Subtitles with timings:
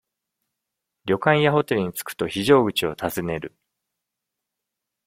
[1.05, 3.53] 旅館やホテルに着くと、非常口を尋ねる。